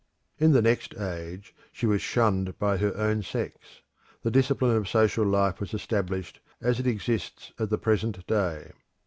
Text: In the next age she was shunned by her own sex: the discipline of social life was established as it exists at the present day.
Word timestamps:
In 0.39 0.51
the 0.53 0.63
next 0.63 0.95
age 0.99 1.53
she 1.71 1.85
was 1.85 2.01
shunned 2.01 2.57
by 2.57 2.77
her 2.77 2.97
own 2.97 3.21
sex: 3.21 3.83
the 4.23 4.31
discipline 4.31 4.75
of 4.75 4.89
social 4.89 5.23
life 5.23 5.59
was 5.59 5.75
established 5.75 6.39
as 6.59 6.79
it 6.79 6.87
exists 6.87 7.51
at 7.59 7.69
the 7.69 7.77
present 7.77 8.25
day. 8.25 8.71